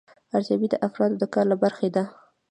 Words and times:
ارزیابي 0.37 0.67
د 0.71 0.75
افرادو 0.87 1.19
د 1.19 1.23
کار 1.33 1.45
له 1.51 1.57
برخې 1.63 1.89
ده. 1.95 2.03